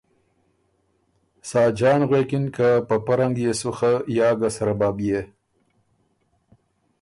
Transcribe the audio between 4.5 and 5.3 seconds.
سرۀ بۀ بيې۔